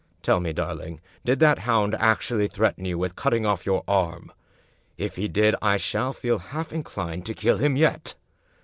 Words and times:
Tell 0.23 0.39
me, 0.39 0.51
darling, 0.51 0.99
did 1.23 1.39
that 1.41 1.59
hound 1.59 1.93
actually 1.93 2.47
threaten 2.47 2.85
you 2.85 2.97
with 2.97 3.15
cutting 3.15 3.45
off 3.45 3.67
your 3.67 3.83
arm? 3.87 4.31
If 4.97 5.15
he 5.15 5.27
did, 5.27 5.55
I 5.61 5.77
shall 5.77 6.11
feel 6.11 6.39
half 6.39 6.73
inclined 6.73 7.27
to 7.27 7.35
kill 7.35 7.59
him 7.59 7.75
yet." 7.75 8.15